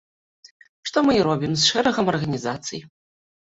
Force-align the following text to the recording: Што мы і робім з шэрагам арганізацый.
Што 0.91 1.03
мы 1.09 1.13
і 1.19 1.21
робім 1.29 1.53
з 1.59 1.69
шэрагам 1.75 2.13
арганізацый. 2.17 2.87